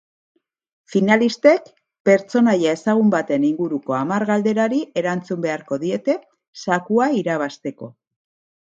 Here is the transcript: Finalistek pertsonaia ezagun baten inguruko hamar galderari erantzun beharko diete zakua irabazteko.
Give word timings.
Finalistek 0.93 1.67
pertsonaia 2.11 2.73
ezagun 2.79 3.13
baten 3.17 3.47
inguruko 3.51 3.99
hamar 3.99 4.27
galderari 4.33 4.83
erantzun 5.05 5.47
beharko 5.47 5.83
diete 5.87 6.21
zakua 6.67 7.15
irabazteko. 7.25 7.97